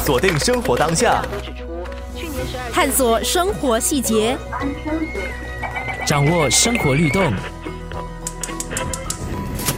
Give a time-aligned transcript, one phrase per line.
[0.00, 1.22] 锁定生活当下，
[2.72, 4.36] 探索生活细节，
[6.06, 7.32] 掌握生活律动，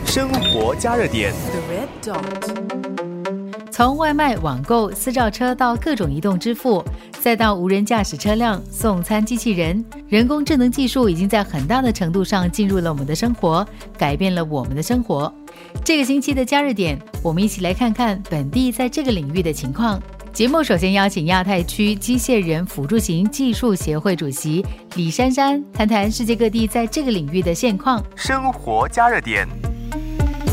[0.06, 1.34] 生活加热点。
[3.72, 6.84] 从外卖、网购、私照车到各种移动支付，
[7.22, 13.66] 再到无人驾驶车辆、送餐机器人，人工智能技术已经在很大的程度上进入了我们的生活，
[13.96, 15.32] 改变了我们的生活。
[15.82, 19.98] 这个星期的加热点，我们一起来看看本地在这个领域的情况。
[20.34, 24.64] 节目首先邀请亚太区机械人辅助型技术协会主席
[24.96, 28.04] 李珊珊谈谈世界各地在这个领域的现况。
[28.16, 29.48] 生活加热点。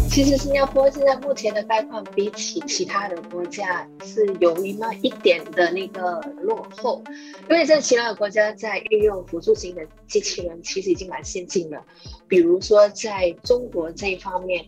[0.09, 7.02] 其实新加坡现在目前的概况比起其他的国家是有那么一点的那个落后，
[7.50, 11.81] 因为在其他的国家在运用辅助型的机器人其实已经蛮先进了，
[12.27, 14.66] 比如说在中国这一方面。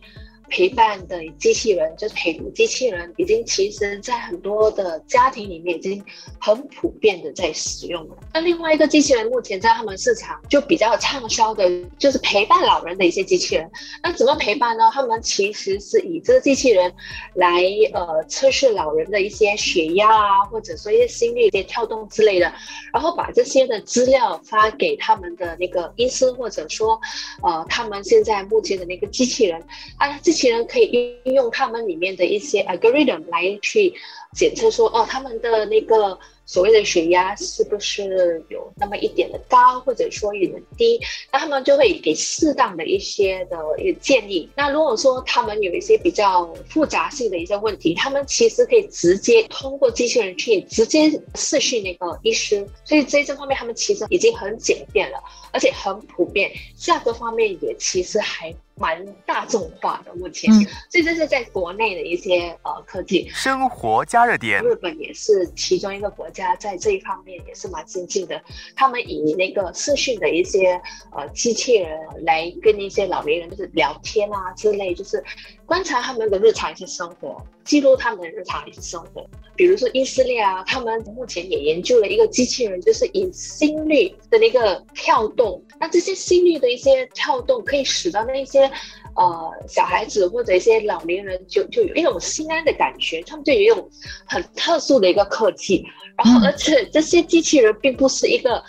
[0.52, 6.04] 陪伴的机器人就是陪读机器人，已经其实在很多的家庭里面已经
[6.38, 8.16] 很普遍的在使用了。
[8.34, 11.66] 那另外一个机器人目前在他们市场就比较畅销的，
[11.98, 13.70] 就是陪伴老人的一些机器人。
[14.02, 14.90] 那怎么陪伴呢？
[14.92, 16.92] 他们其实是以这个机器人
[17.32, 22.52] 来呃测试老人的一些血压啊，或者说一些心率、一些跳动之类的，
[22.92, 27.00] 然后把这些的资料发给他们的那个医生，或者说
[27.42, 29.58] 呃他们现在目前的那个机器人
[29.96, 30.41] 啊这。
[30.42, 30.90] 其人可以
[31.22, 33.94] 运用他们里面的一些 algorithm 来去
[34.34, 36.18] 检测说，哦，他们的那个。
[36.44, 41.00] 所谓的血压是不是有那么一点的高，或者说有点低？
[41.32, 44.48] 那他们就会给适当的一些的一个建议。
[44.56, 52.66] 那如果说他们有一些比较复杂性的一些问题，他们其实可以直接通过机器人去直接视讯那个医师。
[52.84, 55.18] 所以在这方面，他们其实已经很简便了，
[55.52, 60.12] 而且很普遍，价格方面也其实还蛮大众化的。
[60.14, 60.52] 目前，
[60.90, 64.62] 所以这是在国内的一些呃科技生活加热点。
[64.62, 66.56] 日本也是其中一个国家。
[66.56, 68.42] 在这一方面也是蛮先进的，
[68.74, 75.22] 他们以那个视讯的一些呃机器人来跟一些老年人就是聊天啊之类，就是
[75.66, 79.26] 观察他们的日常一些生活，记录他们的日常一些生活。
[79.54, 88.70] 比如说以色列啊，他们目前也研究了一个机器人，就是以心率的那个跳动，那这些心率的一些跳动可以使到那些。
[89.14, 93.86] 呃，小孩子或者一些老年人就就有一种心安的感觉，他们就有一种
[94.24, 95.84] 很特殊的一个科技。
[96.16, 98.64] 然后，而且这些机器人并不是一个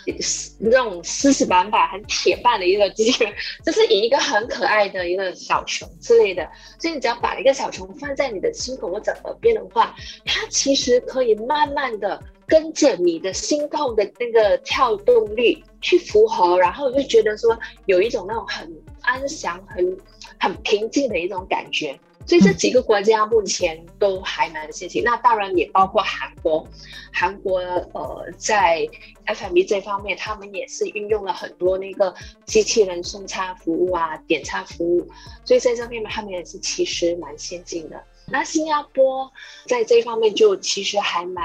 [0.58, 3.32] 那种死死板板、很铁板的一个机器人，
[3.64, 6.46] 就是以一个很可爱的一个小熊之类的。
[6.78, 9.96] 所以，你只要把一个小熊放在你的心口或者耳边的话，
[10.26, 18.70] 它其其实可以慢慢的跟着你的心动的那个跳动率去符合，然后就觉得说有一种那种很
[19.02, 19.96] 安详、很。
[20.40, 25.02] 很平静的一种感觉，所以这几个国家目前都还蛮先进。
[25.02, 26.66] 那当然也包括韩国，
[27.12, 28.86] 韩国呃在
[29.24, 32.14] F M B 这方面，他们也是运用了很多那个
[32.44, 35.08] 机器人送餐服务啊、点餐服务，
[35.44, 38.02] 所以在这方面他们也是其实蛮先进的。
[38.26, 39.30] 那新加坡
[39.66, 41.44] 在这方面就其实还蛮。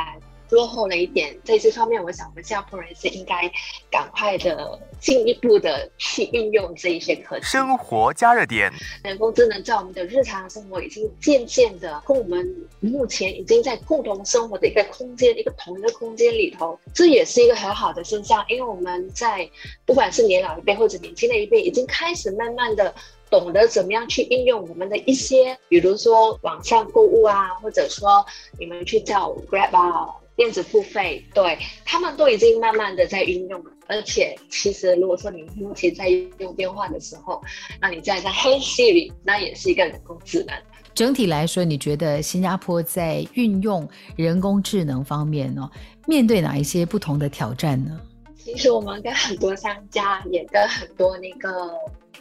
[0.52, 3.48] 落后了一点，在这方面，我想我们新加坡人是应该
[3.92, 7.46] 赶快的、进一步的去运用这一些科技。
[7.46, 8.74] 生活加热点，
[9.04, 19.48] 人工智能在我们的日常生活已经渐渐的跟我们目前已经在共同生活的一个空间、一个同一个空间里头，这也是一个很好的现象，因为我们在
[19.86, 22.92] 不管是年老一辈或者年轻的一辈，已经开始慢慢的
[23.30, 28.26] 懂得怎么样去应用我们的一些，比如说网上购物啊，或者说
[28.58, 30.08] 你们去叫 Grab 啊。
[30.36, 33.72] 电子付费，对他们都已经慢慢的在运用了。
[33.88, 37.42] 而且，其实如果说你目前在用电话的时候，
[37.82, 40.56] 那你在在 Hey Siri，那也是一个人工智能。
[40.96, 43.86] 整体来说，你觉得新加坡在运用
[44.16, 45.70] 人工智能方面呢，
[46.08, 48.00] 面对哪一些不同的挑战呢？
[48.38, 51.70] 其实我们跟很多商家，也跟很多那个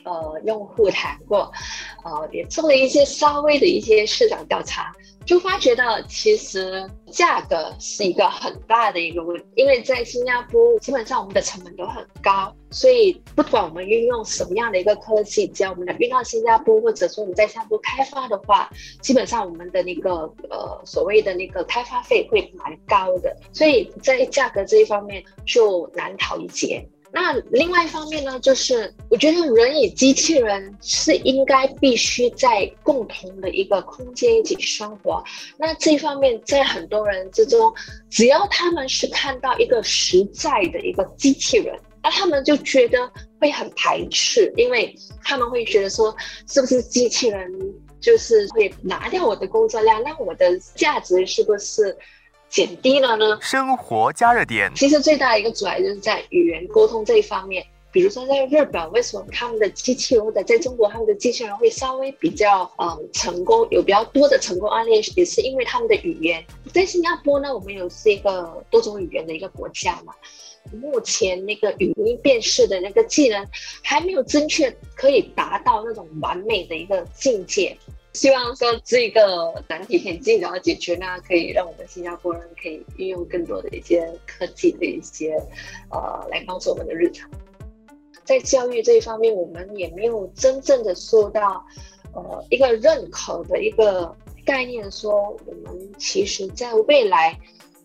[0.05, 1.51] 呃用户谈过，
[2.05, 4.93] 呃，也做了一些稍微的一些市场调查。
[5.27, 18.71] 就发觉到，其实价格是一个很大的一个问题，因为在新加坡，基本上我们的成本都很高，所以不管我们运用什么样的一个科技，只要我们能运到新加坡，或者说我们在新加坡开发的话，
[19.03, 26.89] 基本上我们的那个呃所谓的那个开发费会蛮高的，所以在价格这一方面就难逃一劫。
[27.11, 35.25] 那另外一方面呢，就是我觉得人与机器人是应该必须在共同的一个空间一起生活。
[35.57, 37.73] 那这一方面，在很多人之中，
[38.11, 43.11] 只要他们是看到一个实在的一个机器人，那他们就觉得
[43.41, 46.15] 会很排斥，因为他们会觉得说，
[46.47, 47.51] 是不是机器人
[48.01, 51.97] 就是会拿掉我的工作量，那我的价值是不是？
[52.49, 53.39] 减低了呢？
[53.41, 57.65] 生活加热点，其实最大的一个阻碍就是在语言沟通这一方面。
[57.91, 66.45] 比如说在日本，为什么他们的机器人或者在中国他们的机器人会稍微比较嗯成功，有比较多的成功案例，也是因为他们的语言。
[66.73, 70.13] 在新加坡呢，我们有是一个多种语言的一个国家嘛，
[70.71, 73.45] 目前那个语音辨识的那个技能
[73.83, 77.77] 还没有正确可以达到那种完美的一个境界。
[78.15, 85.35] 希望说这个难题可以尽早解决呢，可以让我们新加坡人可以运用更多的一些科技的一些
[85.91, 87.31] 呃来帮助我们的日常。
[88.25, 91.65] 在教育这一方面，我们也没有真正的受到
[92.13, 94.15] 呃一个认可的一个
[94.45, 97.39] 概念，说我们其实在未来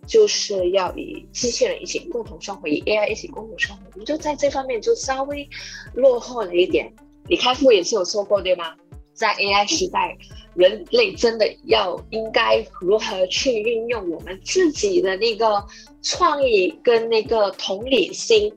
[0.08, 3.84] 就是要与机器人一起共同生活，与 AI 一起共同生活。
[3.94, 5.48] 我们就在这方面就稍微
[5.94, 6.92] 落后了一点。
[7.28, 8.75] 李开复也是有说过，对吗？
[9.13, 10.18] 在 AI 时代，
[10.56, 15.63] 人类真的要应该如何去运用我们自己的那个
[16.01, 18.51] 创意跟那个同理心，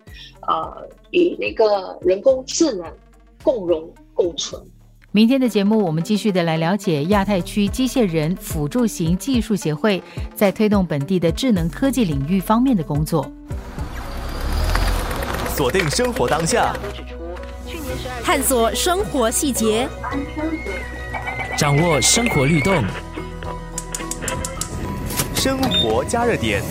[0.49, 2.91] 呃，与那个人工智能
[3.43, 4.61] 共荣共存。
[5.12, 10.03] 明天的节目，我们继续的来了解亚太区机械人辅助型技术协会
[10.35, 13.31] 在推动本地的智能科技领域方面的工作。
[15.49, 16.76] 锁定生活当下。
[18.25, 19.88] 探索生活细节，
[21.56, 22.84] 掌握生活律动，
[25.34, 26.62] 生活加热点。